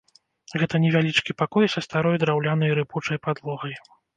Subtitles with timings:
[0.61, 3.79] Гэта невялічкі пакой са старой драўлянай рыпучай падлогай.